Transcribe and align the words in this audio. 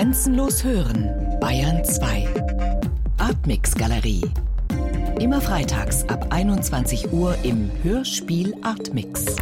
Grenzenlos 0.00 0.64
hören, 0.64 1.38
Bayern 1.40 1.84
2. 1.84 2.26
Artmix 3.18 3.74
Galerie. 3.74 4.22
Immer 5.20 5.42
freitags 5.42 6.08
ab 6.08 6.28
21 6.30 7.12
Uhr 7.12 7.36
im 7.42 7.70
Hörspiel 7.82 8.54
Artmix. 8.62 9.36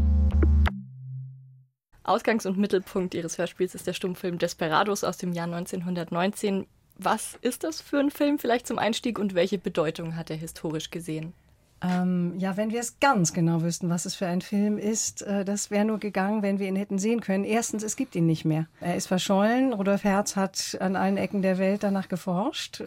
Ausgangs- 2.02 2.44
und 2.44 2.58
Mittelpunkt 2.58 3.14
Ihres 3.14 3.38
Hörspiels 3.38 3.76
ist 3.76 3.86
der 3.86 3.92
Stummfilm 3.92 4.38
Desperados 4.38 5.04
aus 5.04 5.16
dem 5.16 5.32
Jahr 5.32 5.46
1919. 5.46 6.66
Was 6.96 7.38
ist 7.40 7.62
das 7.62 7.80
für 7.80 8.00
ein 8.00 8.10
Film 8.10 8.40
vielleicht 8.40 8.66
zum 8.66 8.80
Einstieg 8.80 9.20
und 9.20 9.36
welche 9.36 9.58
Bedeutung 9.58 10.16
hat 10.16 10.28
er 10.28 10.36
historisch 10.36 10.90
gesehen? 10.90 11.34
Ähm, 11.80 12.34
ja, 12.38 12.56
wenn 12.56 12.72
wir 12.72 12.80
es 12.80 12.98
ganz 12.98 13.32
genau 13.32 13.62
wüssten, 13.62 13.88
was 13.88 14.04
es 14.04 14.16
für 14.16 14.26
ein 14.26 14.40
Film 14.40 14.78
ist, 14.78 15.22
äh, 15.22 15.44
das 15.44 15.70
wäre 15.70 15.84
nur 15.84 15.98
gegangen, 15.98 16.42
wenn 16.42 16.58
wir 16.58 16.66
ihn 16.66 16.76
hätten 16.76 16.98
sehen 16.98 17.20
können. 17.20 17.44
Erstens, 17.44 17.84
es 17.84 17.94
gibt 17.94 18.16
ihn 18.16 18.26
nicht 18.26 18.44
mehr. 18.44 18.66
Er 18.80 18.96
ist 18.96 19.06
verschollen. 19.06 19.72
Rudolf 19.72 20.02
Herz 20.02 20.34
hat 20.34 20.76
an 20.80 20.96
allen 20.96 21.16
Ecken 21.16 21.40
der 21.40 21.58
Welt 21.58 21.84
danach 21.84 22.08
geforscht. 22.08 22.82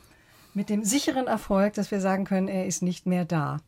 Mit 0.54 0.70
dem 0.70 0.84
sicheren 0.84 1.28
Erfolg, 1.28 1.74
dass 1.76 1.92
wir 1.92 2.02
sagen 2.02 2.26
können, 2.26 2.50
er 2.50 2.66
ist 2.66 2.82
nicht 2.82 3.06
mehr 3.06 3.24
da. 3.24 3.62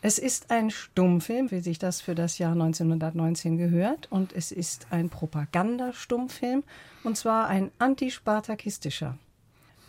Es 0.00 0.18
ist 0.18 0.50
ein 0.50 0.70
Stummfilm, 0.70 1.50
wie 1.50 1.60
sich 1.60 1.78
das 1.78 2.00
für 2.00 2.14
das 2.14 2.38
Jahr 2.38 2.52
1919 2.52 3.58
gehört. 3.58 4.10
Und 4.10 4.32
es 4.32 4.52
ist 4.52 4.86
ein 4.90 5.10
Propagandastummfilm. 5.10 6.64
Und 7.04 7.18
zwar 7.18 7.46
ein 7.48 7.70
antispartakistischer. 7.78 9.18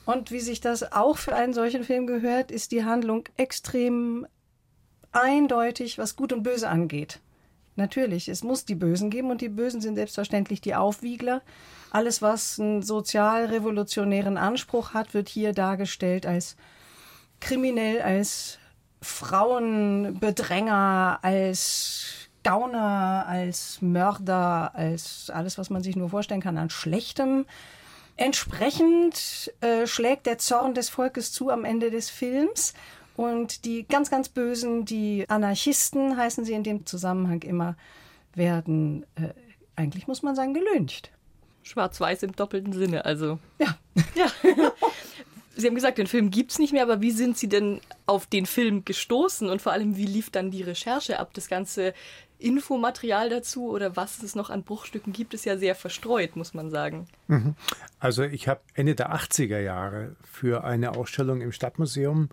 Und 0.05 0.31
wie 0.31 0.41
sich 0.41 0.59
das 0.59 0.91
auch 0.91 1.17
für 1.17 1.34
einen 1.34 1.53
solchen 1.53 1.86
Film 1.86 2.05
gehört, 2.05 2.52
ist 2.52 2.73
die 2.73 2.84
Handlung 2.84 3.23
extrem 3.38 4.27
eindeutig, 5.13 5.98
was 5.98 6.16
Gut 6.16 6.34
und 6.34 6.44
Böse 6.44 6.70
angeht. 6.70 7.20
Natürlich, 7.76 8.27
es 8.27 8.44
muss 8.44 8.66
die 8.66 8.76
Bösen 8.76 9.09
geben 9.09 9.31
und 9.31 9.41
die 9.41 9.49
Bösen 9.49 9.81
sind 9.81 9.95
selbstverständlich 9.95 10.62
die 10.62 10.76
Aufwiegler. 10.76 11.41
Alles, 11.89 12.22
was 12.22 12.59
einen 12.59 12.84
sozialrevolutionären 12.84 14.38
Anspruch 14.38 14.94
hat, 14.94 15.16
wird 15.16 15.27
hier 15.27 15.53
dargestellt 15.53 16.28
als 16.28 16.56
kriminell, 17.39 18.02
als 18.02 18.59
Frauenbedränger, 19.02 21.19
als 21.23 22.30
Gauner, 22.44 23.25
als 23.28 23.81
Mörder, 23.81 24.75
als 24.75 25.31
alles, 25.31 25.58
was 25.58 25.69
man 25.69 25.81
sich 25.81 25.95
nur 25.95 26.09
vorstellen 26.09 26.41
kann, 26.41 26.58
an 26.58 26.69
Schlechtem. 26.69 27.45
Entsprechend 28.16 29.52
äh, 29.61 29.88
schlägt 29.88 30.28
der 30.28 30.38
Zorn 30.38 30.75
des 30.75 30.89
Volkes 30.89 31.31
zu 31.31 31.50
am 31.50 31.66
Ende 31.66 31.89
des 31.89 32.11
Films 32.11 32.73
und 33.16 33.66
die 33.66 33.86
ganz, 33.88 34.09
ganz 34.09 34.30
Bösen, 34.30 34.86
die 34.86 35.25
Anarchisten 35.30 36.17
heißen 36.17 36.45
sie 36.45 36.53
in 36.53 36.64
dem 36.64 36.86
Zusammenhang 36.86 37.42
immer, 37.44 37.75
werden, 38.36 39.06
äh, 39.16 39.30
eigentlich 39.75 40.08
muss 40.08 40.23
man 40.23 40.36
sagen, 40.36 40.53
gelüncht. 40.53 41.11
Schwarz-Weiß 41.64 42.23
im 42.23 42.36
doppelten 42.36 42.73
Sinne, 42.73 43.06
also. 43.06 43.39
Ja. 43.59 43.78
ja. 44.16 44.28
Sie 45.56 45.67
haben 45.67 45.75
gesagt, 45.75 46.00
den 46.00 46.08
Film 46.08 46.31
gibt 46.31 46.52
es 46.52 46.59
nicht 46.59 46.73
mehr, 46.73 46.81
aber 46.81 47.02
wie 47.02 47.11
sind 47.11 47.38
Sie 47.38 47.47
denn 47.47 47.80
auf 48.08 48.25
den 48.25 48.47
Film 48.47 48.86
gestoßen 48.86 49.50
und 49.50 49.61
vor 49.61 49.72
allem, 49.72 49.95
wie 49.97 50.08
lief 50.08 50.31
dann 50.31 50.50
die 50.50 50.64
Recherche 50.64 51.19
ab? 51.19 51.30
Das 51.34 51.47
ganze 51.47 51.94
Infomaterial 52.39 53.30
dazu 53.30 53.69
oder 53.69 53.95
was 53.95 54.23
es 54.23 54.34
noch 54.34 54.50
an 54.50 54.64
Bruchstücken 54.64 55.14
gibt, 55.14 55.34
ist 55.34 55.45
ja 55.45 55.58
sehr 55.58 55.75
verstreut, 55.75 56.36
muss 56.36 56.53
man 56.53 56.72
sagen. 56.72 57.08
Mhm. 57.28 57.56
Also 58.00 58.23
ich 58.23 58.47
habe 58.47 58.61
Ende 58.73 58.95
der 58.95 59.16
80er 59.16 59.59
Jahre 59.59 60.16
für 60.30 60.64
eine 60.64 60.97
Ausstellung 60.97 61.41
im 61.41 61.52
Stadtmuseum 61.52 62.30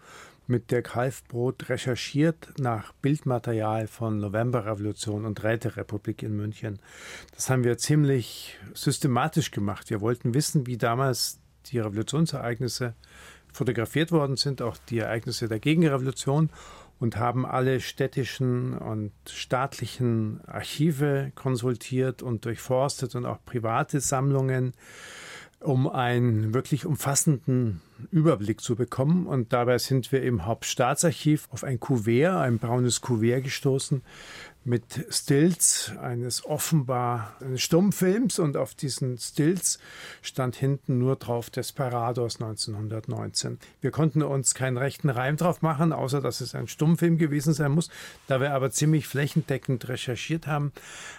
mit 0.50 0.70
Dirk 0.70 0.94
Halfbrot 0.94 1.68
recherchiert 1.68 2.52
nach 2.58 2.92
Bildmaterial 2.92 3.86
von 3.86 4.18
Novemberrevolution 4.18 5.24
und 5.24 5.42
Räterepublik 5.42 6.22
in 6.22 6.36
München. 6.36 6.80
Das 7.34 7.48
haben 7.48 7.64
wir 7.64 7.78
ziemlich 7.78 8.58
systematisch 8.74 9.52
gemacht. 9.52 9.88
Wir 9.88 10.00
wollten 10.00 10.34
wissen, 10.34 10.66
wie 10.66 10.76
damals 10.76 11.40
die 11.66 11.78
Revolutionsereignisse 11.78 12.94
fotografiert 13.52 14.12
worden 14.12 14.36
sind, 14.36 14.60
auch 14.60 14.76
die 14.88 14.98
Ereignisse 14.98 15.48
der 15.48 15.60
Gegenrevolution 15.60 16.50
und 16.98 17.16
haben 17.16 17.46
alle 17.46 17.80
städtischen 17.80 18.76
und 18.76 19.12
staatlichen 19.26 20.40
Archive 20.46 21.32
konsultiert 21.34 22.22
und 22.22 22.44
durchforstet 22.44 23.14
und 23.14 23.24
auch 23.24 23.38
private 23.44 24.00
Sammlungen 24.00 24.74
um 25.60 25.88
einen 25.88 26.54
wirklich 26.54 26.86
umfassenden 26.86 27.80
Überblick 28.10 28.60
zu 28.60 28.76
bekommen. 28.76 29.26
Und 29.26 29.52
dabei 29.52 29.78
sind 29.78 30.12
wir 30.12 30.22
im 30.22 30.46
Hauptstaatsarchiv 30.46 31.48
auf 31.50 31.64
ein 31.64 31.80
Kuvert, 31.80 32.36
ein 32.36 32.58
braunes 32.58 33.00
Kuvert 33.00 33.44
gestoßen, 33.44 34.02
mit 34.62 35.06
Stills 35.08 35.92
eines 36.00 36.44
offenbar 36.44 37.34
eines 37.40 37.62
Stummfilms 37.62 38.38
und 38.38 38.58
auf 38.58 38.74
diesen 38.74 39.16
Stills 39.16 39.78
stand 40.20 40.54
hinten 40.54 40.98
nur 40.98 41.16
drauf 41.16 41.48
Desperados 41.48 42.36
1919. 42.36 43.58
Wir 43.80 43.90
konnten 43.90 44.22
uns 44.22 44.54
keinen 44.54 44.76
rechten 44.76 45.08
Reim 45.08 45.38
drauf 45.38 45.62
machen, 45.62 45.94
außer 45.94 46.20
dass 46.20 46.42
es 46.42 46.54
ein 46.54 46.68
Stummfilm 46.68 47.16
gewesen 47.16 47.54
sein 47.54 47.72
muss. 47.72 47.88
Da 48.26 48.40
wir 48.40 48.52
aber 48.52 48.70
ziemlich 48.70 49.06
flächendeckend 49.06 49.88
recherchiert 49.88 50.46
haben, 50.46 50.72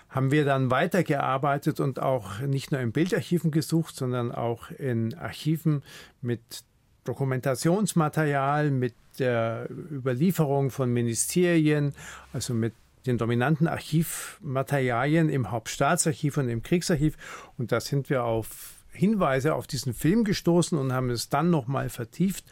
haben 0.10 0.30
wir 0.30 0.46
dann 0.46 0.70
weitergearbeitet 0.70 1.80
und 1.80 2.00
auch 2.00 2.40
nicht 2.42 2.72
nur 2.72 2.82
in 2.82 2.92
Bildarchiven 2.92 3.50
gesucht, 3.50 3.96
sondern 3.96 4.32
auch 4.32 4.70
in 4.70 5.16
Archiven 5.16 5.82
mit 6.22 6.64
Dokumentationsmaterial, 7.04 8.72
mit 8.72 8.94
der 9.20 9.68
Überlieferung 9.70 10.70
von 10.70 10.92
Ministerien, 10.92 11.94
also 12.34 12.54
mit 12.54 12.74
den 13.06 13.18
dominanten 13.18 13.68
Archivmaterialien 13.68 15.30
im 15.30 15.52
Hauptstaatsarchiv 15.52 16.38
und 16.38 16.50
im 16.50 16.62
Kriegsarchiv. 16.62 17.18
Und 17.58 17.72
da 17.72 17.80
sind 17.80 18.10
wir 18.10 18.24
auf 18.24 18.76
Hinweise 18.92 19.56
auf 19.56 19.68
diesen 19.68 19.94
Film 19.94 20.24
gestoßen 20.24 20.78
und 20.78 20.94
haben 20.94 21.10
es 21.10 21.30
dann 21.30 21.50
nochmal 21.50 21.90
vertieft, 21.90 22.46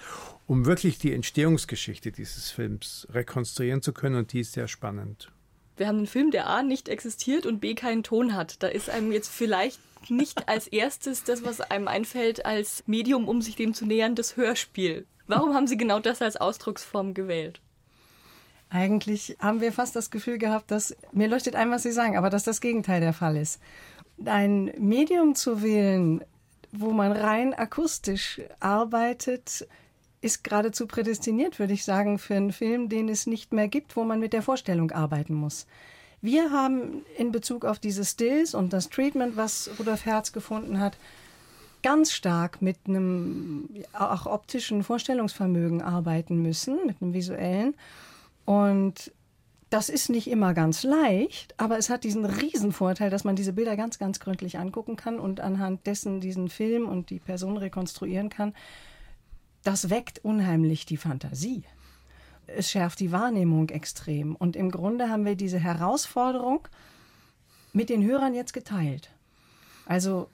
um 0.48 0.66
wirklich 0.66 0.98
die 0.98 1.14
Entstehungsgeschichte 1.14 2.12
dieses 2.12 2.50
Films 2.50 3.08
rekonstruieren 3.12 3.82
zu 3.82 3.94
können. 3.94 4.16
Und 4.16 4.34
die 4.34 4.40
ist 4.40 4.54
sehr 4.54 4.68
spannend. 4.68 5.32
Wir 5.80 5.88
haben 5.88 6.00
einen 6.00 6.08
Film, 6.08 6.32
der 6.32 6.48
A 6.48 6.62
nicht 6.62 6.90
existiert 6.90 7.46
und 7.46 7.62
B 7.62 7.74
keinen 7.74 8.04
Ton 8.04 8.36
hat. 8.36 8.62
Da 8.62 8.68
ist 8.68 8.90
einem 8.90 9.14
jetzt 9.14 9.30
vielleicht 9.30 9.80
nicht 10.10 10.50
als 10.50 10.68
erstes 10.68 11.24
das, 11.24 11.46
was 11.46 11.62
einem 11.62 11.88
einfällt, 11.88 12.46
als 12.46 12.84
Medium, 12.86 13.30
um 13.30 13.42
sich 13.42 13.56
dem 13.56 13.74
zu 13.74 13.86
nähern, 13.86 14.14
das 14.14 14.36
Hörspiel. 14.36 15.06
Warum 15.28 15.54
haben 15.54 15.68
Sie 15.68 15.78
genau 15.78 16.00
das 16.00 16.22
als 16.22 16.36
Ausdrucksform 16.36 17.14
gewählt? 17.14 17.62
Eigentlich 18.70 19.38
haben 19.40 19.62
wir 19.62 19.72
fast 19.72 19.96
das 19.96 20.12
Gefühl 20.12 20.38
gehabt, 20.38 20.70
dass 20.70 20.98
mir 21.14 21.30
leuchtet 21.30 21.56
ein, 21.56 21.72
was 21.72 21.84
Sie 21.84 21.94
sagen, 21.94 22.18
aber 22.18 22.30
dass 22.30 22.44
das 22.44 22.60
Gegenteil 22.60 23.00
der 23.00 23.14
Fall 23.14 23.38
ist. 23.38 23.62
Ein 24.26 24.74
Medium 24.78 25.34
zu 25.34 25.64
wählen, 25.64 26.26
wo 26.74 26.92
man 26.92 27.14
rein 27.14 27.54
akustisch 27.54 28.42
arbeitet, 28.60 29.66
ist 30.22 30.44
geradezu 30.44 30.86
prädestiniert, 30.88 31.60
würde 31.60 31.74
ich 31.74 31.86
sagen, 31.86 32.20
für 32.20 32.36
einen 32.36 32.52
Film, 32.52 32.90
den 32.90 33.10
es 33.10 33.26
nicht 33.26 33.54
mehr 33.54 33.68
gibt, 33.68 33.96
wo 33.96 34.04
man 34.04 34.20
mit 34.20 34.34
der 34.34 34.42
Vorstellung 34.42 34.92
arbeiten 34.92 35.34
muss. 35.34 35.66
Wir 36.22 36.52
haben 36.52 37.06
in 37.18 37.32
Bezug 37.32 37.64
auf 37.64 37.80
diese 37.80 38.04
Stills 38.04 38.54
und 38.54 38.74
das 38.74 38.90
Treatment, 38.90 39.38
was 39.38 39.70
Rudolf 39.80 40.06
Herz 40.06 40.34
gefunden 40.34 40.80
hat, 40.80 40.98
ganz 41.82 42.12
stark 42.12 42.62
mit 42.62 42.78
einem 42.88 43.70
auch 43.94 44.26
optischen 44.26 44.84
Vorstellungsvermögen 44.84 45.82
arbeiten 45.82 46.42
müssen, 46.42 46.86
mit 46.86 47.02
einem 47.02 47.14
visuellen. 47.14 47.74
Und 48.44 49.14
das 49.70 49.88
ist 49.88 50.10
nicht 50.10 50.30
immer 50.30 50.54
ganz 50.54 50.84
leicht, 50.84 51.54
aber 51.58 51.78
es 51.78 51.90
hat 51.90 52.04
diesen 52.04 52.26
Riesenvorteil, 52.26 53.10
dass 53.10 53.24
man 53.24 53.36
diese 53.36 53.54
Bilder 53.54 53.78
ganz, 53.78 54.00
ganz 54.00 54.20
gründlich 54.20 54.58
angucken 54.58 54.96
kann 54.96 55.20
und 55.20 55.40
anhand 55.40 55.86
dessen 55.86 56.20
diesen 56.20 56.50
Film 56.50 56.90
und 56.90 57.12
die 57.12 57.20
Person 57.20 57.56
rekonstruieren 57.56 58.30
kann. 58.30 58.54
Das 59.70 59.92
weckt 59.92 60.26
unheimlich 60.26 60.88
die 60.88 60.98
Fantasie. 60.98 61.62
Es 62.48 62.72
schärft 62.72 63.00
die 63.02 63.12
Wahrnehmung 63.12 63.70
extrem. 63.70 64.36
Und 64.36 64.56
im 64.56 64.72
Grunde 64.72 65.12
haben 65.12 65.26
wir 65.26 65.36
diese 65.36 65.60
Herausforderung 65.60 66.68
mit 67.72 67.90
den 67.90 68.04
Hörern 68.04 68.34
jetzt 68.34 68.54
geteilt. 68.54 69.12
Also 69.86 70.28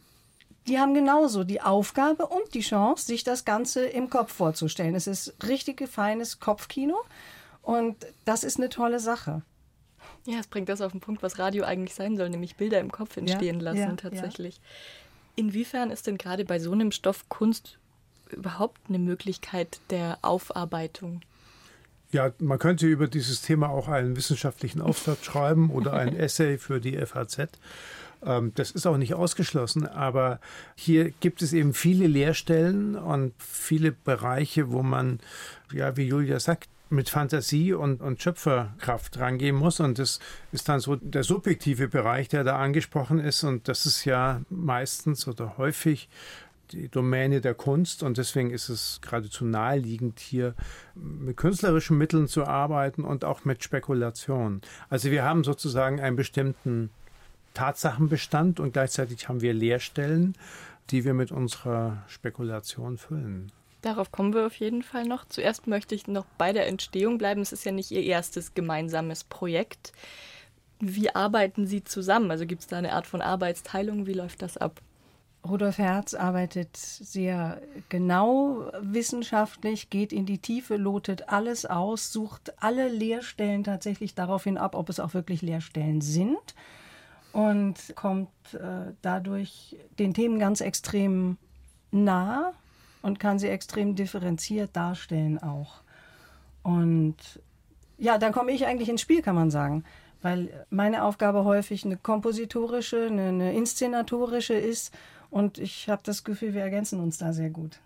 die 0.67 0.79
haben 0.79 0.93
genauso 0.93 1.43
die 1.43 1.59
Aufgabe 1.59 2.27
und 2.27 2.53
die 2.53 2.61
Chance, 2.61 3.07
sich 3.07 3.25
das 3.25 3.43
Ganze 3.43 3.85
im 3.85 4.09
Kopf 4.09 4.31
vorzustellen. 4.31 4.95
Es 4.95 5.05
ist 5.05 5.35
richtig 5.45 5.85
feines 5.89 6.39
Kopfkino. 6.39 6.95
Und 7.61 8.07
das 8.23 8.45
ist 8.45 8.55
eine 8.55 8.69
tolle 8.69 9.01
Sache. 9.01 9.41
Ja, 10.25 10.39
es 10.39 10.47
bringt 10.47 10.69
das 10.69 10.79
auf 10.79 10.93
den 10.93 11.01
Punkt, 11.01 11.21
was 11.23 11.39
Radio 11.39 11.65
eigentlich 11.65 11.93
sein 11.93 12.15
soll, 12.15 12.29
nämlich 12.29 12.55
Bilder 12.55 12.79
im 12.79 12.89
Kopf 12.89 13.17
entstehen 13.17 13.57
ja, 13.57 13.63
lassen 13.63 13.79
ja, 13.79 13.95
tatsächlich. 13.97 14.55
Ja. 14.55 14.63
Inwiefern 15.35 15.91
ist 15.91 16.07
denn 16.07 16.17
gerade 16.17 16.45
bei 16.45 16.57
so 16.57 16.71
einem 16.71 16.93
Stoff 16.93 17.27
Kunst 17.27 17.79
überhaupt 18.31 18.81
eine 18.89 18.99
Möglichkeit 18.99 19.79
der 19.89 20.19
Aufarbeitung? 20.21 21.21
Ja, 22.11 22.31
man 22.39 22.59
könnte 22.59 22.87
über 22.87 23.07
dieses 23.07 23.41
Thema 23.41 23.69
auch 23.69 23.87
einen 23.87 24.15
wissenschaftlichen 24.15 24.81
Aufsatz 24.81 25.23
schreiben 25.25 25.69
oder 25.69 25.93
ein 25.93 26.15
Essay 26.15 26.57
für 26.57 26.79
die 26.79 26.97
FAZ. 26.97 27.49
Ähm, 28.23 28.51
das 28.55 28.71
ist 28.71 28.85
auch 28.85 28.97
nicht 28.97 29.13
ausgeschlossen, 29.13 29.87
aber 29.87 30.39
hier 30.75 31.11
gibt 31.11 31.41
es 31.41 31.53
eben 31.53 31.73
viele 31.73 32.07
Lehrstellen 32.07 32.95
und 32.95 33.33
viele 33.37 33.91
Bereiche, 33.91 34.71
wo 34.71 34.83
man, 34.83 35.19
ja, 35.71 35.97
wie 35.97 36.07
Julia 36.07 36.39
sagt, 36.39 36.69
mit 36.89 37.09
Fantasie 37.09 37.73
und, 37.73 38.01
und 38.01 38.21
Schöpferkraft 38.21 39.17
rangehen 39.19 39.55
muss. 39.55 39.79
Und 39.79 39.99
das 39.99 40.19
ist 40.51 40.69
dann 40.69 40.79
so 40.79 40.95
der 40.95 41.23
subjektive 41.23 41.87
Bereich, 41.87 42.29
der 42.29 42.43
da 42.43 42.57
angesprochen 42.57 43.19
ist. 43.19 43.43
Und 43.43 43.67
das 43.67 43.85
ist 43.85 44.05
ja 44.05 44.41
meistens 44.49 45.27
oder 45.27 45.57
häufig 45.57 46.09
die 46.71 46.89
Domäne 46.89 47.41
der 47.41 47.53
Kunst 47.53 48.03
und 48.03 48.17
deswegen 48.17 48.51
ist 48.51 48.69
es 48.69 48.99
geradezu 49.01 49.45
naheliegend, 49.45 50.19
hier 50.19 50.55
mit 50.95 51.37
künstlerischen 51.37 51.97
Mitteln 51.97 52.27
zu 52.27 52.45
arbeiten 52.45 53.03
und 53.03 53.25
auch 53.25 53.45
mit 53.45 53.63
Spekulation. 53.63 54.61
Also 54.89 55.11
wir 55.11 55.23
haben 55.23 55.43
sozusagen 55.43 55.99
einen 55.99 56.15
bestimmten 56.15 56.89
Tatsachenbestand 57.53 58.59
und 58.59 58.73
gleichzeitig 58.73 59.27
haben 59.29 59.41
wir 59.41 59.53
Leerstellen, 59.53 60.35
die 60.91 61.03
wir 61.03 61.13
mit 61.13 61.31
unserer 61.31 62.03
Spekulation 62.07 62.97
füllen. 62.97 63.51
Darauf 63.81 64.11
kommen 64.11 64.33
wir 64.33 64.45
auf 64.47 64.55
jeden 64.55 64.81
Fall 64.81 65.05
noch. 65.05 65.25
Zuerst 65.25 65.67
möchte 65.67 65.93
ich 65.93 66.07
noch 66.07 66.25
bei 66.37 66.53
der 66.53 66.67
Entstehung 66.67 67.17
bleiben. 67.17 67.41
Es 67.41 67.51
ist 67.51 67.65
ja 67.65 67.71
nicht 67.71 67.91
Ihr 67.91 68.03
erstes 68.03 68.53
gemeinsames 68.55 69.23
Projekt. 69.23 69.93
Wie 70.79 71.13
arbeiten 71.13 71.67
Sie 71.67 71.83
zusammen? 71.83 72.31
Also 72.31 72.45
gibt 72.45 72.61
es 72.61 72.67
da 72.67 72.77
eine 72.77 72.93
Art 72.93 73.07
von 73.07 73.21
Arbeitsteilung? 73.21 74.07
Wie 74.07 74.13
läuft 74.13 74.41
das 74.41 74.57
ab? 74.57 74.81
Rudolf 75.47 75.77
Herz 75.77 76.13
arbeitet 76.13 76.75
sehr 76.75 77.61
genau 77.89 78.71
wissenschaftlich, 78.81 79.89
geht 79.89 80.11
in 80.11 80.25
die 80.25 80.39
Tiefe, 80.39 80.75
lotet 80.75 81.29
alles 81.29 81.65
aus, 81.65 82.11
sucht 82.11 82.53
alle 82.61 82.87
Lehrstellen 82.87 83.63
tatsächlich 83.63 84.15
daraufhin 84.15 84.57
ab, 84.57 84.75
ob 84.75 84.89
es 84.89 84.99
auch 84.99 85.13
wirklich 85.13 85.41
Lehrstellen 85.41 86.01
sind 86.01 86.55
und 87.31 87.75
kommt 87.95 88.29
äh, 88.53 88.93
dadurch 89.01 89.75
den 89.99 90.13
Themen 90.13 90.39
ganz 90.39 90.61
extrem 90.61 91.37
nah 91.91 92.53
und 93.01 93.19
kann 93.19 93.39
sie 93.39 93.49
extrem 93.49 93.95
differenziert 93.95 94.75
darstellen 94.75 95.37
auch. 95.43 95.81
Und 96.63 97.17
ja, 97.97 98.17
dann 98.17 98.31
komme 98.31 98.51
ich 98.51 98.65
eigentlich 98.65 98.89
ins 98.89 99.01
Spiel, 99.01 99.21
kann 99.21 99.35
man 99.35 99.51
sagen. 99.51 99.83
Weil 100.21 100.65
meine 100.69 101.03
Aufgabe 101.03 101.43
häufig 101.43 101.85
eine 101.85 101.97
kompositorische, 101.97 103.07
eine, 103.07 103.27
eine 103.27 103.53
inszenatorische 103.53 104.55
ist. 104.55 104.91
Und 105.35 105.57
ich 105.57 105.89
habe 105.89 106.01
das 106.05 106.23
Gefühl, 106.23 106.53
wir 106.53 106.61
ergänzen 106.61 107.01
uns 107.01 107.17
da 107.17 107.33
sehr 107.33 107.49
gut. 107.49 107.81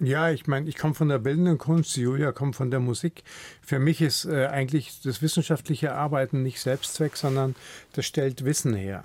Ja, 0.00 0.30
ich 0.30 0.48
meine, 0.48 0.68
ich 0.68 0.76
komme 0.76 0.92
von 0.92 1.08
der 1.08 1.20
bildenden 1.20 1.56
Kunst, 1.56 1.96
Julia 1.96 2.32
kommt 2.32 2.56
von 2.56 2.72
der 2.72 2.80
Musik. 2.80 3.22
Für 3.62 3.78
mich 3.78 4.00
ist 4.00 4.24
äh, 4.24 4.46
eigentlich 4.46 5.00
das 5.02 5.22
wissenschaftliche 5.22 5.94
Arbeiten 5.94 6.42
nicht 6.42 6.60
Selbstzweck, 6.60 7.16
sondern 7.16 7.54
das 7.92 8.06
stellt 8.06 8.44
Wissen 8.44 8.74
her, 8.74 9.04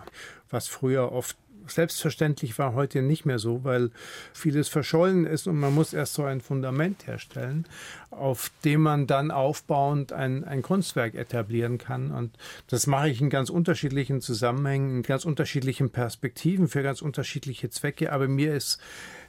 was 0.49 0.67
früher 0.67 1.11
oft 1.11 1.37
selbstverständlich 1.67 2.57
war 2.59 2.73
heute 2.73 3.01
nicht 3.01 3.25
mehr 3.25 3.39
so, 3.39 3.63
weil 3.63 3.91
vieles 4.33 4.69
verschollen 4.69 5.25
ist 5.25 5.47
und 5.47 5.59
man 5.59 5.73
muss 5.73 5.93
erst 5.93 6.13
so 6.13 6.23
ein 6.23 6.41
Fundament 6.41 7.07
herstellen, 7.07 7.65
auf 8.11 8.51
dem 8.63 8.81
man 8.81 9.07
dann 9.07 9.31
aufbauend 9.31 10.13
ein, 10.13 10.43
ein 10.43 10.61
Kunstwerk 10.61 11.15
etablieren 11.15 11.77
kann. 11.77 12.11
Und 12.11 12.31
das 12.67 12.87
mache 12.87 13.09
ich 13.09 13.21
in 13.21 13.29
ganz 13.29 13.49
unterschiedlichen 13.49 14.21
Zusammenhängen, 14.21 14.97
in 14.97 15.03
ganz 15.03 15.25
unterschiedlichen 15.25 15.89
Perspektiven, 15.89 16.67
für 16.67 16.83
ganz 16.83 17.01
unterschiedliche 17.01 17.69
Zwecke. 17.69 18.11
Aber 18.11 18.27
mir 18.27 18.55
ist 18.55 18.79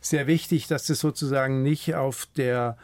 sehr 0.00 0.26
wichtig, 0.26 0.66
dass 0.66 0.87
das 0.87 1.00
sozusagen 1.00 1.62
nicht 1.62 1.94
auf 1.94 2.26
der 2.37 2.76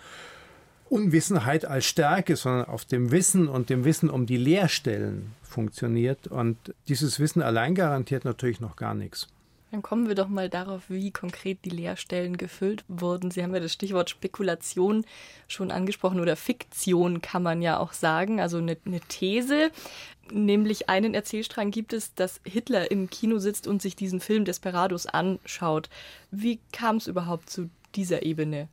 Unwissenheit 0.91 1.65
als 1.65 1.87
Stärke, 1.87 2.35
sondern 2.35 2.67
auf 2.67 2.85
dem 2.85 3.13
Wissen 3.13 3.49
und 3.49 3.71
dem 3.71 3.85
Wissen 3.85 4.11
um 4.11 4.27
die 4.27 4.37
Lehrstellen 4.37 5.33
funktioniert. 5.43 6.27
Und 6.27 6.57
dieses 6.89 7.21
Wissen 7.21 7.43
allein 7.43 7.75
garantiert 7.75 8.25
natürlich 8.25 8.61
noch 8.61 8.77
gar 8.77 8.95
nichts. 8.95 9.29
Dann 9.71 9.83
kommen 9.83 10.09
wir 10.09 10.17
doch 10.17 10.29
mal 10.29 10.49
darauf, 10.49 10.83
wie 10.89 11.13
konkret 11.13 11.65
die 11.65 11.71
Lehrstellen 11.71 12.37
gefüllt 12.37 12.85
wurden. 12.89 13.31
Sie 13.31 13.43
haben 13.43 13.55
ja 13.55 13.61
das 13.61 13.73
Stichwort 13.73 14.11
Spekulation 14.11 15.05
schon 15.47 15.71
angesprochen 15.71 16.19
oder 16.19 16.35
Fiktion 16.35 17.23
kann 17.23 17.45
man 17.45 17.63
ja 17.63 17.79
auch 17.79 17.93
sagen, 17.93 18.41
also 18.41 18.59
eine, 18.59 18.77
eine 18.85 19.01
These. 19.01 19.71
Nämlich 20.33 20.89
einen 20.89 21.15
Erzählstrang 21.15 21.71
gibt 21.71 21.93
es, 21.93 22.15
dass 22.15 22.41
Hitler 22.45 22.91
im 22.91 23.11
Kino 23.11 23.39
sitzt 23.39 23.69
und 23.69 23.81
sich 23.81 23.95
diesen 23.95 24.21
Film 24.21 24.45
Desperados 24.45 25.07
anschaut. 25.07 25.89
Wie 26.33 26.59
kam 26.73 26.97
es 26.97 27.07
überhaupt 27.07 27.49
zu 27.49 27.71
dieser 27.95 28.25
Ebene? 28.25 28.69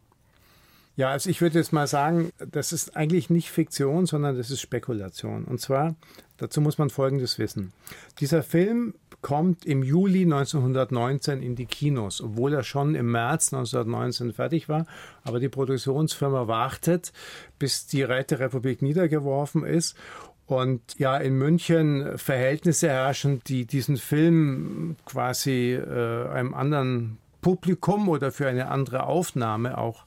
Ja, 0.96 1.12
also 1.12 1.30
ich 1.30 1.42
würde 1.42 1.60
jetzt 1.60 1.74
mal 1.74 1.86
sagen, 1.86 2.32
das 2.40 2.74
ist 2.74 2.98
eigentlich 2.98 3.30
nicht 3.30 3.52
Fiktion, 3.52 4.08
sondern 4.08 4.36
das 4.36 4.50
ist 4.50 4.62
Spekulation. 4.62 5.46
Und 5.46 5.62
zwar, 5.62 5.96
dazu 6.38 6.60
muss 6.60 6.80
man 6.80 6.90
Folgendes 6.90 7.38
wissen. 7.38 7.72
Dieser 8.20 8.42
Film 8.42 8.96
kommt 9.22 9.66
im 9.66 9.84
Juli 9.84 10.24
1919 10.24 11.42
in 11.42 11.56
die 11.56 11.66
Kinos, 11.66 12.22
obwohl 12.22 12.54
er 12.54 12.64
schon 12.64 12.96
im 12.96 13.12
März 13.12 13.52
1919 13.54 14.34
fertig 14.34 14.70
war. 14.70 14.86
Aber 15.24 15.40
die 15.40 15.50
Produktionsfirma 15.50 16.48
wartet, 16.48 17.12
bis 17.60 17.88
die 17.88 18.04
Räterepublik 18.04 18.82
niedergeworfen 18.82 19.66
ist 19.66 19.98
und 20.46 20.82
ja 20.98 21.18
in 21.18 21.38
München 21.38 22.18
Verhältnisse 22.18 22.88
herrschen, 22.90 23.42
die 23.48 23.66
diesen 23.66 23.98
Film 23.98 24.96
quasi 25.06 25.74
äh, 25.74 26.30
einem 26.30 26.54
anderen 26.54 27.18
Publikum 27.42 28.10
oder 28.10 28.32
für 28.32 28.48
eine 28.48 28.70
andere 28.70 29.04
Aufnahme 29.04 29.78
auch 29.78 30.06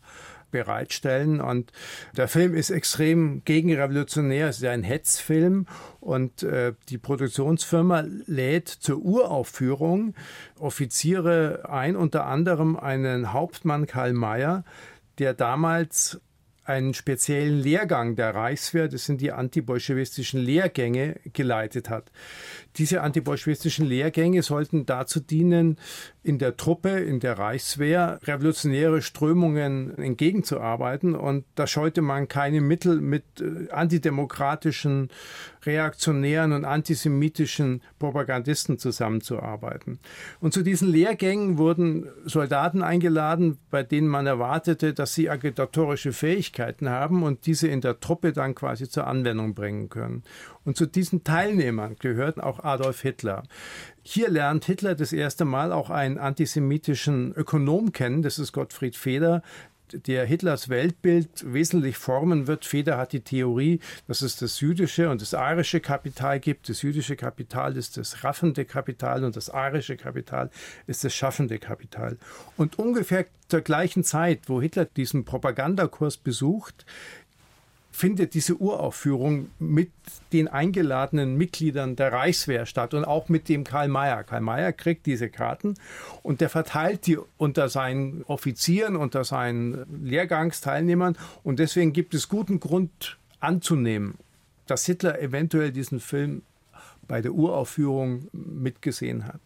bereitstellen. 0.50 1.40
Und 1.40 1.72
der 2.16 2.28
Film 2.28 2.54
ist 2.54 2.70
extrem 2.70 3.42
gegenrevolutionär. 3.44 4.48
Es 4.48 4.58
ist 4.58 4.64
ein 4.64 4.82
Hetzfilm 4.82 5.66
und 6.00 6.42
äh, 6.42 6.74
die 6.88 6.98
Produktionsfirma 6.98 8.04
lädt 8.26 8.68
zur 8.68 8.98
Uraufführung 8.98 10.14
Offiziere 10.58 11.68
ein, 11.68 11.96
unter 11.96 12.26
anderem 12.26 12.76
einen 12.76 13.32
Hauptmann 13.32 13.86
Karl 13.86 14.12
Mayer, 14.12 14.64
der 15.18 15.34
damals 15.34 16.20
einen 16.64 16.94
speziellen 16.94 17.58
Lehrgang 17.58 18.14
der 18.14 18.34
Reichswehr, 18.34 18.88
das 18.88 19.04
sind 19.04 19.20
die 19.20 19.32
antibolschewistischen 19.32 20.40
Lehrgänge, 20.40 21.18
geleitet 21.32 21.90
hat. 21.90 22.12
Diese 22.76 23.02
antibolschewistischen 23.02 23.86
Lehrgänge 23.86 24.42
sollten 24.42 24.86
dazu 24.86 25.20
dienen, 25.20 25.76
in 26.22 26.38
der 26.38 26.56
Truppe, 26.56 26.90
in 26.90 27.18
der 27.18 27.38
Reichswehr 27.38 28.20
revolutionäre 28.24 29.00
Strömungen 29.00 29.96
entgegenzuarbeiten. 29.96 31.14
Und 31.14 31.44
da 31.54 31.66
scheute 31.66 32.02
man 32.02 32.28
keine 32.28 32.60
Mittel, 32.60 33.00
mit 33.00 33.24
äh, 33.40 33.70
antidemokratischen, 33.70 35.08
reaktionären 35.64 36.52
und 36.52 36.64
antisemitischen 36.64 37.82
Propagandisten 37.98 38.78
zusammenzuarbeiten. 38.78 39.98
Und 40.40 40.52
zu 40.52 40.62
diesen 40.62 40.88
Lehrgängen 40.88 41.58
wurden 41.58 42.06
Soldaten 42.24 42.82
eingeladen, 42.82 43.58
bei 43.70 43.82
denen 43.82 44.08
man 44.08 44.26
erwartete, 44.26 44.92
dass 44.92 45.14
sie 45.14 45.30
agitatorische 45.30 46.12
Fähigkeiten 46.12 46.90
haben 46.90 47.22
und 47.22 47.46
diese 47.46 47.68
in 47.68 47.80
der 47.80 48.00
Truppe 48.00 48.32
dann 48.32 48.54
quasi 48.54 48.88
zur 48.88 49.06
Anwendung 49.06 49.54
bringen 49.54 49.88
können. 49.88 50.22
Und 50.64 50.76
zu 50.76 50.86
diesen 50.86 51.24
Teilnehmern 51.24 51.96
gehörten 51.98 52.40
auch 52.40 52.62
Adolf 52.62 53.00
Hitler. 53.00 53.44
Hier 54.02 54.28
lernt 54.28 54.64
Hitler 54.64 54.94
das 54.94 55.12
erste 55.12 55.44
Mal 55.44 55.72
auch 55.72 55.90
einen 55.90 56.18
antisemitischen 56.18 57.32
Ökonom 57.34 57.92
kennen, 57.92 58.22
das 58.22 58.38
ist 58.38 58.52
Gottfried 58.52 58.96
Feder, 58.96 59.42
der 59.92 60.24
Hitlers 60.24 60.68
Weltbild 60.68 61.28
wesentlich 61.44 61.96
formen 61.96 62.46
wird. 62.46 62.64
Feder 62.64 62.98
hat 62.98 63.12
die 63.12 63.20
Theorie, 63.20 63.80
dass 64.06 64.22
es 64.22 64.36
das 64.36 64.60
jüdische 64.60 65.10
und 65.10 65.20
das 65.20 65.34
arische 65.34 65.80
Kapital 65.80 66.40
gibt. 66.40 66.68
Das 66.68 66.82
jüdische 66.82 67.16
Kapital 67.16 67.76
ist 67.76 67.96
das 67.96 68.24
raffende 68.24 68.64
Kapital 68.64 69.24
und 69.24 69.36
das 69.36 69.50
arische 69.50 69.96
Kapital 69.96 70.50
ist 70.86 71.04
das 71.04 71.14
schaffende 71.14 71.58
Kapital. 71.58 72.18
Und 72.56 72.78
ungefähr 72.78 73.26
zur 73.48 73.62
gleichen 73.62 74.04
Zeit, 74.04 74.42
wo 74.46 74.62
Hitler 74.62 74.84
diesen 74.84 75.24
Propagandakurs 75.24 76.16
besucht, 76.16 76.86
findet 77.90 78.34
diese 78.34 78.56
Uraufführung 78.56 79.50
mit 79.58 79.90
den 80.32 80.48
eingeladenen 80.48 81.36
Mitgliedern 81.36 81.96
der 81.96 82.12
Reichswehr 82.12 82.66
statt 82.66 82.94
und 82.94 83.04
auch 83.04 83.28
mit 83.28 83.48
dem 83.48 83.64
Karl 83.64 83.88
Mayer. 83.88 84.24
Karl 84.24 84.40
Mayer 84.40 84.72
kriegt 84.72 85.06
diese 85.06 85.28
Karten 85.28 85.74
und 86.22 86.40
der 86.40 86.48
verteilt 86.48 87.06
die 87.06 87.18
unter 87.36 87.68
seinen 87.68 88.22
Offizieren, 88.24 88.96
unter 88.96 89.24
seinen 89.24 89.84
Lehrgangsteilnehmern 90.04 91.16
und 91.42 91.58
deswegen 91.58 91.92
gibt 91.92 92.14
es 92.14 92.28
guten 92.28 92.60
Grund 92.60 93.18
anzunehmen, 93.40 94.14
dass 94.66 94.86
Hitler 94.86 95.20
eventuell 95.20 95.72
diesen 95.72 96.00
Film 96.00 96.42
bei 97.08 97.20
der 97.20 97.32
Uraufführung 97.32 98.28
mitgesehen 98.32 99.26
hat 99.26 99.40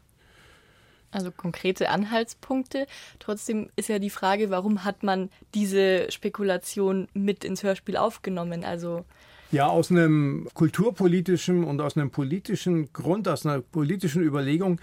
also 1.15 1.31
konkrete 1.31 1.89
Anhaltspunkte. 1.89 2.87
Trotzdem 3.19 3.71
ist 3.77 3.89
ja 3.89 3.99
die 3.99 4.11
Frage, 4.11 4.51
warum 4.51 4.85
hat 4.85 5.03
man 5.03 5.31
diese 5.55 6.11
Spekulation 6.11 7.09
mit 7.15 7.45
ins 7.45 7.63
Hörspiel 7.63 7.97
aufgenommen? 7.97 8.65
Also 8.65 9.05
ja, 9.53 9.69
aus 9.69 9.91
einem 9.91 10.49
kulturpolitischen 10.55 11.63
und 11.63 11.81
aus 11.81 11.97
einem 11.97 12.11
politischen 12.11 12.93
Grund, 12.93 13.29
aus 13.29 13.47
einer 13.47 13.61
politischen 13.61 14.23
Überlegung, 14.23 14.81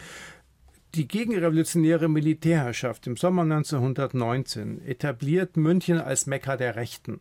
die 0.96 1.08
gegenrevolutionäre 1.08 2.10
Militärherrschaft 2.10 3.08
im 3.08 3.18
Sommer 3.18 3.44
1919 3.44 4.86
etabliert 4.86 5.58
München 5.58 6.00
als 6.00 6.26
Mekka 6.26 6.58
der 6.58 6.76
Rechten. 6.76 7.20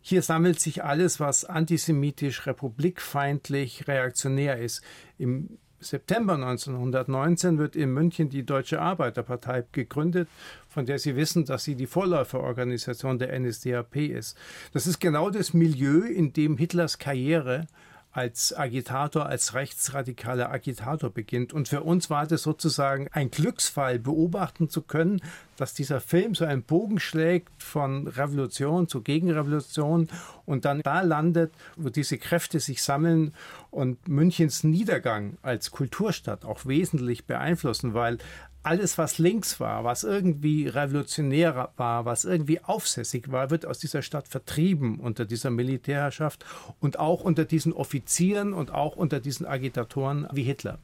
Hier 0.00 0.20
sammelt 0.20 0.60
sich 0.60 0.84
alles, 0.84 1.18
was 1.18 1.46
antisemitisch, 1.46 2.46
republikfeindlich, 2.46 3.88
reaktionär 3.88 4.58
ist. 4.58 4.82
Im 5.16 5.58
September 5.84 6.34
1919 6.34 7.58
wird 7.58 7.76
in 7.76 7.92
München 7.92 8.28
die 8.28 8.44
Deutsche 8.44 8.80
Arbeiterpartei 8.80 9.64
gegründet, 9.72 10.28
von 10.68 10.86
der 10.86 10.98
Sie 10.98 11.16
wissen, 11.16 11.44
dass 11.44 11.64
sie 11.64 11.74
die 11.74 11.86
Vorläuferorganisation 11.86 13.18
der 13.18 13.38
NSDAP 13.38 13.96
ist. 13.96 14.36
Das 14.72 14.86
ist 14.86 14.98
genau 14.98 15.30
das 15.30 15.54
Milieu, 15.54 16.00
in 16.00 16.32
dem 16.32 16.56
Hitlers 16.56 16.98
Karriere 16.98 17.66
als 18.14 18.56
Agitator, 18.56 19.26
als 19.26 19.54
rechtsradikaler 19.54 20.50
Agitator 20.52 21.10
beginnt. 21.10 21.52
Und 21.52 21.68
für 21.68 21.82
uns 21.82 22.10
war 22.10 22.26
das 22.28 22.42
sozusagen 22.42 23.08
ein 23.10 23.30
Glücksfall, 23.30 23.98
beobachten 23.98 24.68
zu 24.68 24.82
können, 24.82 25.20
dass 25.56 25.74
dieser 25.74 26.00
Film 26.00 26.34
so 26.34 26.44
einen 26.44 26.62
Bogen 26.62 26.98
schlägt 26.98 27.62
von 27.62 28.06
Revolution 28.06 28.88
zu 28.88 29.02
Gegenrevolution 29.02 30.08
und 30.44 30.64
dann 30.64 30.80
da 30.82 31.00
landet, 31.00 31.52
wo 31.76 31.88
diese 31.88 32.18
Kräfte 32.18 32.60
sich 32.60 32.82
sammeln 32.82 33.32
und 33.70 34.08
Münchens 34.08 34.64
Niedergang 34.64 35.38
als 35.42 35.70
Kulturstadt 35.70 36.44
auch 36.44 36.66
wesentlich 36.66 37.26
beeinflussen, 37.26 37.94
weil 37.94 38.18
alles, 38.64 38.96
was 38.96 39.18
links 39.18 39.60
war, 39.60 39.84
was 39.84 40.04
irgendwie 40.04 40.66
revolutionär 40.66 41.70
war, 41.76 42.04
was 42.06 42.24
irgendwie 42.24 42.64
aufsässig 42.64 43.30
war, 43.30 43.50
wird 43.50 43.66
aus 43.66 43.78
dieser 43.78 44.00
Stadt 44.00 44.26
vertrieben 44.26 45.00
unter 45.00 45.26
dieser 45.26 45.50
Militärherrschaft 45.50 46.44
und 46.80 46.98
auch 46.98 47.20
unter 47.20 47.44
diesen 47.44 47.74
Offizieren 47.74 48.54
und 48.54 48.72
auch 48.72 48.96
unter 48.96 49.20
diesen 49.20 49.44
Agitatoren 49.46 50.26
wie 50.32 50.44
Hitler. 50.44 50.78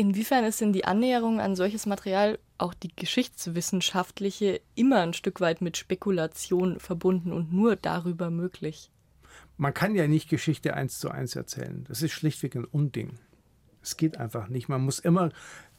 Inwiefern 0.00 0.44
ist 0.44 0.60
denn 0.60 0.72
die 0.72 0.84
Annäherung 0.84 1.40
an 1.40 1.56
solches 1.56 1.84
Material, 1.84 2.38
auch 2.56 2.72
die 2.72 2.94
geschichtswissenschaftliche, 2.94 4.60
immer 4.76 5.00
ein 5.00 5.12
Stück 5.12 5.40
weit 5.40 5.60
mit 5.60 5.76
Spekulation 5.76 6.78
verbunden 6.78 7.32
und 7.32 7.52
nur 7.52 7.74
darüber 7.74 8.30
möglich? 8.30 8.92
Man 9.56 9.74
kann 9.74 9.96
ja 9.96 10.06
nicht 10.06 10.28
Geschichte 10.28 10.74
eins 10.74 11.00
zu 11.00 11.10
eins 11.10 11.34
erzählen. 11.34 11.84
Das 11.88 12.00
ist 12.02 12.12
schlichtweg 12.12 12.54
ein 12.54 12.64
Unding. 12.64 13.18
Es 13.82 13.96
geht 13.96 14.18
einfach 14.18 14.46
nicht. 14.46 14.68
Man 14.68 14.82
muss 14.82 15.00
immer 15.00 15.30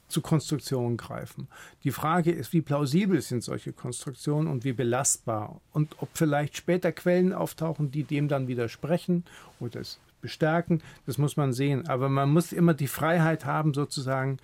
zu 0.10 0.20
Konstruktionen 0.20 0.98
greifen. 0.98 1.48
Die 1.86 1.92
Frage 1.92 2.34
ist, 2.34 2.52
wie 2.52 2.62
plausibel 2.62 3.22
sind 3.22 3.42
solche 3.42 3.72
Konstruktionen 3.72 4.52
und 4.52 4.66
wie 4.66 4.74
belastbar 4.74 5.62
und 5.72 5.96
ob 6.02 6.10
vielleicht 6.14 6.58
später 6.58 6.92
Quellen 6.92 7.32
auftauchen, 7.32 7.90
die 7.90 8.04
dem 8.04 8.28
dann 8.28 8.50
widersprechen 8.50 9.24
oder 9.62 9.80
es 9.80 9.98
bestärken, 10.22 10.82
das 11.06 11.18
muss 11.18 11.38
man 11.38 11.54
sehen. 11.54 11.88
Aber 11.88 12.10
man 12.10 12.32
muss 12.32 12.52
immer 12.52 12.74
die 12.74 12.88
Freiheit 12.88 13.46
haben, 13.46 13.74
sozusagen, 13.74 14.38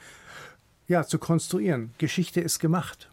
ja, 0.87 1.03
zu 1.03 1.19
konstruieren. 1.19 1.93
Geschichte 1.97 2.41
ist 2.41 2.59
gemacht. 2.59 3.09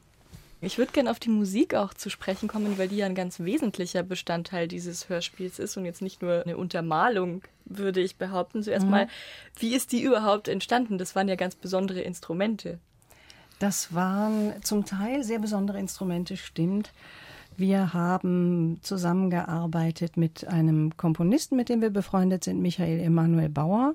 Ich 0.65 0.79
würde 0.79 0.93
gerne 0.93 1.11
auf 1.11 1.19
die 1.19 1.29
Musik 1.29 1.75
auch 1.75 1.93
zu 1.93 2.09
sprechen 2.09 2.47
kommen, 2.47 2.79
weil 2.79 2.87
die 2.87 2.99
ja 2.99 3.07
ein 3.07 3.17
ganz 3.17 3.41
wesentlicher 3.41 4.05
Bestandteil 4.05 4.69
dieses 4.69 5.09
Hörspiels 5.09 5.59
ist 5.59 5.77
und 5.77 5.85
jetzt 5.85 6.03
nicht 6.03 6.23
nur 6.23 6.43
eine 6.43 6.57
Untermalung, 6.57 7.43
würde 7.65 8.01
ich 8.01 8.15
behaupten. 8.15 8.63
Zuerst 8.63 8.85
mhm. 8.85 8.91
mal, 8.91 9.09
wie 9.59 9.75
ist 9.75 9.91
die 9.91 10.03
überhaupt 10.03 10.47
entstanden? 10.47 10.99
Das 10.99 11.17
waren 11.17 11.27
ja 11.27 11.35
ganz 11.35 11.57
besondere 11.57 12.03
Instrumente. 12.03 12.79
Das 13.59 13.93
waren 13.93 14.55
zum 14.63 14.85
Teil 14.85 15.25
sehr 15.25 15.41
besondere 15.41 15.81
Instrumente, 15.81 16.37
stimmt. 16.37 16.93
Wir 17.57 17.93
haben 17.93 18.79
zusammengearbeitet 18.83 20.17
mit 20.17 20.47
einem 20.47 20.97
Komponisten, 20.97 21.57
mit 21.57 21.69
dem 21.69 21.83
wir 21.83 21.91
befreundet 21.91 22.45
sind, 22.45 22.61
Michael 22.61 23.01
Emanuel 23.01 23.49
Bauer. 23.49 23.95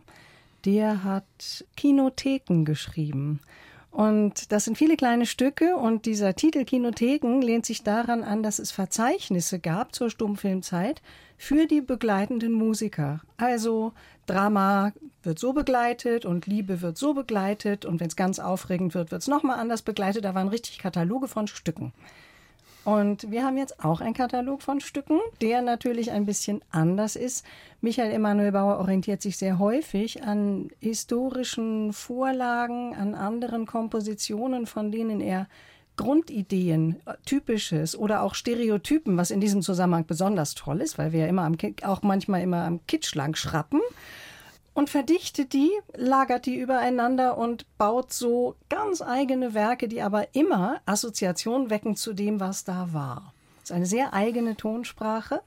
Der 0.65 1.03
hat 1.03 1.65
Kinotheken 1.75 2.63
geschrieben. 2.65 3.39
Und 3.97 4.51
das 4.51 4.65
sind 4.65 4.77
viele 4.77 4.95
kleine 4.95 5.25
Stücke 5.25 5.75
und 5.75 6.05
dieser 6.05 6.35
Titel 6.35 6.65
Kinotheken 6.65 7.41
lehnt 7.41 7.65
sich 7.65 7.83
daran 7.83 8.23
an, 8.23 8.43
dass 8.43 8.59
es 8.59 8.71
Verzeichnisse 8.71 9.59
gab 9.59 9.95
zur 9.95 10.11
Stummfilmzeit 10.11 11.01
für 11.35 11.65
die 11.65 11.81
begleitenden 11.81 12.51
Musiker. 12.51 13.21
Also 13.37 13.93
Drama 14.27 14.91
wird 15.23 15.39
so 15.39 15.53
begleitet 15.53 16.25
und 16.25 16.45
Liebe 16.45 16.81
wird 16.81 16.97
so 16.97 17.15
begleitet 17.15 17.85
und 17.85 17.99
wenn 17.99 18.07
es 18.07 18.15
ganz 18.15 18.37
aufregend 18.37 18.93
wird, 18.93 19.09
wird 19.09 19.23
es 19.23 19.27
nochmal 19.27 19.57
anders 19.57 19.81
begleitet. 19.81 20.25
Da 20.25 20.35
waren 20.35 20.49
richtig 20.49 20.77
Kataloge 20.77 21.27
von 21.27 21.47
Stücken. 21.47 21.91
Und 22.87 23.29
wir 23.31 23.43
haben 23.43 23.57
jetzt 23.57 23.83
auch 23.83 23.99
einen 23.99 24.13
Katalog 24.13 24.61
von 24.61 24.79
Stücken, 24.79 25.19
der 25.41 25.61
natürlich 25.61 26.11
ein 26.11 26.25
bisschen 26.25 26.61
anders 26.71 27.17
ist. 27.17 27.45
Michael 27.81 28.13
Emanuel 28.13 28.53
Bauer 28.53 28.77
orientiert 28.77 29.21
sich 29.21 29.35
sehr 29.35 29.59
häufig 29.59 30.23
an 30.23 30.69
historischen 30.79 31.91
Vorlagen, 31.91 32.95
an 32.95 33.13
anderen 33.13 33.65
Kompositionen, 33.65 34.67
von 34.67 34.89
denen 34.89 35.19
er 35.19 35.49
Grundideen, 35.97 36.95
typisches 37.25 37.93
oder 37.97 38.21
auch 38.21 38.35
Stereotypen, 38.35 39.17
was 39.17 39.31
in 39.31 39.41
diesem 39.41 39.61
Zusammenhang 39.61 40.05
besonders 40.07 40.55
toll 40.55 40.79
ist, 40.79 40.97
weil 40.97 41.11
wir 41.11 41.19
ja 41.19 41.27
immer 41.27 41.43
am, 41.43 41.57
auch 41.83 42.03
manchmal 42.03 42.41
immer 42.41 42.63
am 42.63 42.79
Kitsch 42.87 43.13
lang 43.15 43.35
schrappen 43.35 43.81
und 44.77 44.91
verdichtet 44.91 45.53
die, 45.53 45.71
lagert 45.95 46.45
die 46.45 46.55
übereinander 46.55 47.35
und 47.39 47.65
baut 47.79 48.13
so 48.13 48.55
ganz 48.69 49.01
eigene 49.01 49.55
Werke, 49.55 49.87
die 49.87 50.03
aber 50.03 50.35
immer 50.35 50.81
Assoziationen 50.85 51.71
wecken 51.71 51.95
zu 51.95 52.13
dem, 52.13 52.39
was 52.39 52.63
da 52.63 52.89
war. 52.93 53.33
Das 53.61 53.71
ist 53.71 53.75
eine 53.75 53.87
sehr 53.87 54.13
eigene 54.13 54.55
Tonsprache. 54.55 55.41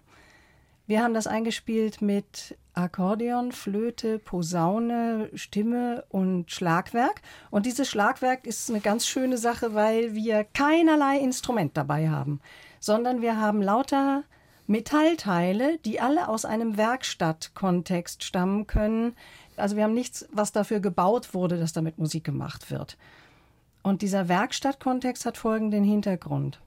Wir 0.88 1.04
haben 1.04 1.14
das 1.14 1.28
eingespielt 1.28 2.02
mit 2.02 2.58
Akkordeon, 2.74 3.52
Flöte, 3.52 4.18
Posaune, 4.18 5.30
Stimme 5.34 6.02
und 6.08 6.50
Schlagwerk. 6.50 7.22
Und 7.52 7.66
dieses 7.66 7.88
Schlagwerk 7.88 8.48
ist 8.48 8.68
eine 8.68 8.80
ganz 8.80 9.06
schöne 9.06 9.38
Sache, 9.38 9.74
weil 9.74 10.12
wir 10.12 10.42
keinerlei 10.42 11.18
Instrument 11.18 11.76
dabei 11.76 12.10
haben, 12.10 12.40
sondern 12.80 13.22
wir 13.22 13.40
haben 13.40 13.62
lauter 13.62 14.24
Metallteile, 14.70 15.78
die 15.84 16.00
alle 16.00 16.28
aus 16.28 16.44
einem 16.44 16.76
Werkstattkontext 16.76 18.22
stammen 18.22 18.68
können. 18.68 19.14
Also 19.56 19.74
wir 19.74 19.82
haben 19.82 19.94
nichts, 19.94 20.28
was 20.32 20.52
dafür 20.52 20.78
gebaut 20.78 21.34
wurde, 21.34 21.58
dass 21.58 21.72
damit 21.72 21.98
Musik 21.98 22.22
gemacht 22.22 22.70
wird. 22.70 22.96
Und 23.82 24.00
dieser 24.00 24.28
Werkstattkontext 24.28 25.26
hat 25.26 25.36
folgenden 25.36 25.82
Hintergrund. 25.82 26.60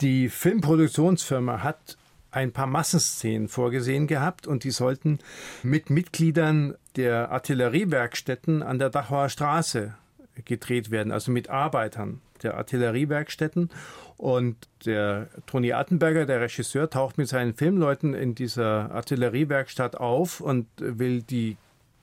Die 0.00 0.30
Filmproduktionsfirma 0.30 1.62
hat 1.62 1.98
ein 2.30 2.52
paar 2.52 2.66
Massenszenen 2.66 3.48
vorgesehen 3.48 4.06
gehabt 4.06 4.46
und 4.46 4.64
die 4.64 4.70
sollten 4.70 5.18
mit 5.62 5.90
Mitgliedern 5.90 6.74
der 6.96 7.30
Artilleriewerkstätten 7.32 8.62
an 8.62 8.78
der 8.78 8.88
Dachauer 8.88 9.28
Straße 9.28 9.94
gedreht 10.44 10.90
werden, 10.90 11.12
also 11.12 11.32
mit 11.32 11.50
Arbeitern 11.50 12.20
der 12.42 12.56
Artilleriewerkstätten. 12.56 13.70
Und 14.16 14.56
der 14.84 15.28
Toni 15.46 15.72
Attenberger, 15.72 16.26
der 16.26 16.40
Regisseur, 16.40 16.90
taucht 16.90 17.16
mit 17.16 17.28
seinen 17.28 17.54
Filmleuten 17.54 18.14
in 18.14 18.34
dieser 18.34 18.90
Artilleriewerkstatt 18.90 19.96
auf 19.96 20.40
und 20.40 20.66
will 20.78 21.22
die 21.22 21.56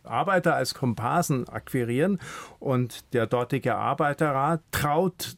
Arbeiter 0.03 0.55
als 0.55 0.73
Komparsen 0.73 1.47
akquirieren. 1.47 2.19
Und 2.59 3.13
der 3.13 3.27
dortige 3.27 3.75
Arbeiterrat 3.75 4.61
traut 4.71 5.37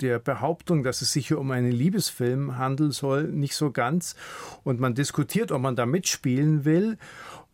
der 0.00 0.18
Behauptung, 0.18 0.82
dass 0.82 1.02
es 1.02 1.12
sich 1.12 1.28
hier 1.28 1.38
um 1.38 1.50
einen 1.50 1.72
Liebesfilm 1.72 2.56
handeln 2.56 2.92
soll, 2.92 3.24
nicht 3.24 3.56
so 3.56 3.70
ganz. 3.70 4.14
Und 4.64 4.80
man 4.80 4.94
diskutiert, 4.94 5.52
ob 5.52 5.60
man 5.60 5.76
da 5.76 5.86
mitspielen 5.86 6.64
will 6.64 6.98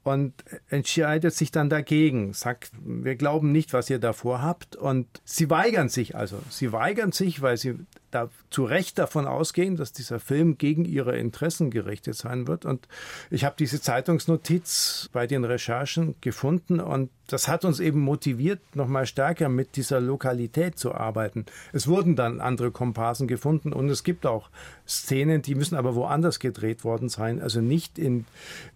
und 0.04 0.34
entscheidet 0.68 1.34
sich 1.34 1.50
dann 1.50 1.70
dagegen, 1.70 2.32
sagt, 2.32 2.72
wir 2.84 3.14
glauben 3.16 3.52
nicht, 3.52 3.72
was 3.72 3.88
ihr 3.88 3.98
davor 3.98 4.42
habt. 4.42 4.76
Und 4.76 5.06
sie 5.24 5.48
weigern 5.48 5.88
sich 5.88 6.16
also. 6.16 6.38
Sie 6.50 6.72
weigern 6.72 7.12
sich, 7.12 7.40
weil 7.40 7.56
sie 7.56 7.76
da 8.12 8.30
zu 8.50 8.64
Recht 8.64 8.98
davon 8.98 9.26
ausgehen, 9.26 9.76
dass 9.76 9.92
dieser 9.92 10.20
Film 10.20 10.58
gegen 10.58 10.84
ihre 10.84 11.16
Interessen 11.16 11.70
gerichtet 11.70 12.14
sein 12.14 12.46
wird. 12.46 12.64
Und 12.64 12.86
ich 13.30 13.44
habe 13.44 13.56
diese 13.58 13.80
Zeitungsnotiz 13.80 15.08
bei 15.12 15.26
den 15.26 15.44
Recherchen 15.44 16.14
gefunden 16.20 16.78
und 16.78 17.10
das 17.26 17.48
hat 17.48 17.64
uns 17.64 17.80
eben 17.80 18.00
motiviert, 18.00 18.60
nochmal 18.74 19.06
stärker 19.06 19.48
mit 19.48 19.76
dieser 19.76 20.00
Lokalität 20.00 20.78
zu 20.78 20.94
arbeiten. 20.94 21.46
Es 21.72 21.88
wurden 21.88 22.14
dann 22.14 22.40
andere 22.40 22.70
Komparsen 22.70 23.26
gefunden 23.26 23.72
und 23.72 23.88
es 23.88 24.04
gibt 24.04 24.26
auch 24.26 24.50
Szenen, 24.86 25.40
die 25.40 25.54
müssen 25.54 25.76
aber 25.76 25.94
woanders 25.94 26.40
gedreht 26.40 26.84
worden 26.84 27.08
sein, 27.08 27.40
also 27.40 27.60
nicht 27.60 27.98
in 27.98 28.26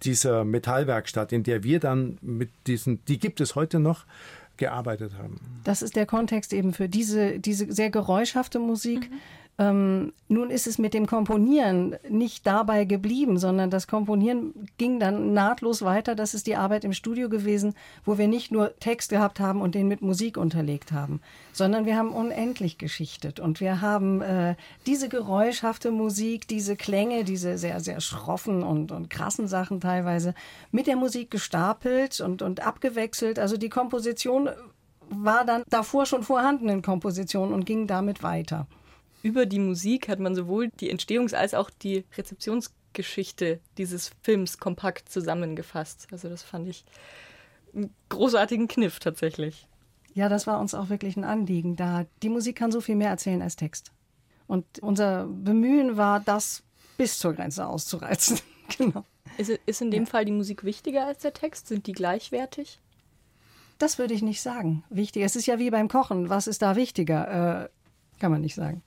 dieser 0.05 0.45
Metallwerkstatt, 0.45 1.33
in 1.33 1.43
der 1.43 1.65
wir 1.65 1.81
dann 1.81 2.17
mit 2.23 2.49
diesen, 2.67 3.05
die 3.05 3.19
gibt 3.19 3.41
es 3.43 3.55
heute 3.57 3.79
noch, 3.79 4.07
gearbeitet 4.57 5.13
haben. 5.19 5.41
Das 5.65 5.83
ist 5.83 5.97
der 5.97 6.07
Kontext 6.07 6.53
eben 6.53 6.73
für 6.73 6.89
diese, 6.89 7.39
diese 7.39 7.73
sehr 7.73 7.91
geräuschhafte 7.91 8.59
Musik. 8.59 9.11
Mhm. 9.11 9.17
Ähm, 9.59 10.13
nun 10.29 10.51
ist 10.51 10.67
es 10.67 10.77
mit 10.77 10.93
dem 10.93 11.07
Komponieren 11.07 11.97
nicht 12.11 12.47
dabei 12.47 12.85
geblieben, 12.85 13.39
sondern 13.39 13.71
das 13.71 13.87
Komponieren 13.87 14.53
ging 14.77 15.01
dann 15.01 15.33
nahtlos 15.33 15.81
weiter. 15.81 16.15
Das 16.15 16.35
ist 16.35 16.47
die 16.47 16.57
Arbeit 16.57 16.85
im 16.85 16.93
Studio 16.93 17.31
gewesen, 17.31 17.75
wo 18.05 18.19
wir 18.19 18.29
nicht 18.29 18.53
nur 18.53 18.79
Text 18.81 19.09
gehabt 19.09 19.41
haben 19.41 19.63
und 19.63 19.75
den 19.75 19.89
mit 19.89 20.03
Musik 20.03 20.37
unterlegt 20.37 20.93
haben, 20.93 21.23
sondern 21.53 21.87
wir 21.87 21.97
haben 21.97 22.11
unendlich 22.11 22.77
geschichtet 22.77 23.41
und 23.41 23.61
wir 23.61 23.81
haben 23.81 24.21
äh, 24.21 24.57
diese 24.85 25.09
geräuschhafte 25.09 25.91
Musik, 25.91 26.47
diese 26.47 26.77
Klänge, 26.77 27.25
diese 27.25 27.57
sehr, 27.57 27.81
sehr 27.81 28.03
schroffen 28.03 28.63
und, 28.63 28.93
und 28.93 29.09
krassen 29.09 29.49
Sachen 29.49 29.81
teilweise 29.81 30.35
mit 30.71 30.87
der 30.87 30.97
Musik 30.97 31.31
gestapelt 31.31 32.21
und, 32.21 32.43
und 32.43 32.61
abgewechselt. 32.61 33.39
Also 33.39 33.57
die 33.57 33.71
Komposition 33.71 34.51
war 35.09 35.47
dann 35.47 35.63
davor 35.71 36.05
schon 36.05 36.25
vorhanden 36.25 36.69
in 36.69 36.83
Komposition 36.83 37.55
und 37.55 37.65
ging 37.65 37.87
damit 37.87 38.23
weiter 38.23 38.67
über 39.27 39.45
die 39.45 39.59
Musik 39.59 40.09
hat 40.09 40.21
man 40.21 40.37
sowohl 40.37 40.69
die 40.81 40.95
Entstehungs- 40.95 41.35
als 41.35 41.53
auch 41.53 41.69
die 41.69 42.05
Rezeptionsgeschichte 42.17 43.59
dieses 43.77 44.13
Films 44.23 44.59
kompakt 44.59 45.09
zusammengefasst. 45.09 46.07
Also 46.13 46.29
das 46.29 46.45
fand 46.45 46.69
ich 46.69 46.85
einen 47.75 47.93
großartigen 48.09 48.69
Kniff 48.69 49.01
tatsächlich. 49.01 49.67
Ja, 50.15 50.29
das 50.29 50.47
war 50.47 50.61
uns 50.61 50.75
auch 50.75 50.91
wirklich 50.91 51.17
ein 51.17 51.25
Anliegen, 51.25 51.75
da 51.75 52.07
die 52.23 52.29
Musik 52.29 52.57
kann 52.57 52.71
so 52.71 52.81
viel 52.81 52.95
mehr 52.95 53.11
erzählen 53.11 53.43
als 53.43 53.57
Text. 53.57 53.91
Und 54.47 54.65
unser 54.79 55.27
Bemühen 55.27 55.97
war, 55.97 56.21
das 56.21 56.63
bis 56.97 57.19
zur 57.19 57.35
Grenze 57.35 57.67
auszureizen. 57.67 58.39
genau. 58.79 59.05
Ist, 59.39 59.51
ist 59.67 59.83
in 59.83 59.91
dem 59.91 60.05
ja. 60.05 60.09
Fall 60.09 60.25
die 60.25 60.33
Musik 60.33 60.63
wichtiger 60.63 61.05
als 61.05 61.19
der 61.19 61.33
Text? 61.33 61.67
Sind 61.67 61.89
die 61.89 61.93
gleichwertig? 61.93 62.81
Das 63.79 63.99
würde 63.99 64.15
ich 64.15 64.23
nicht 64.23 64.41
sagen. 64.41 64.85
Wichtiger. 64.89 65.27
Es 65.27 65.37
ist 65.37 65.47
ja 65.47 65.59
wie 65.59 65.71
beim 65.71 65.89
Kochen. 65.89 66.31
Was 66.31 66.47
ist 66.47 66.63
da 66.63 66.77
wichtiger? 66.77 67.65
Äh, 67.65 67.69
kann 68.21 68.33
man 68.33 68.41
nicht 68.41 68.55
sagen. 68.55 68.83